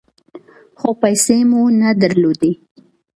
خو 0.79 0.89
پیسې 1.01 1.37
مو 1.49 1.61
نه 1.81 1.89
درلودې. 2.01 2.51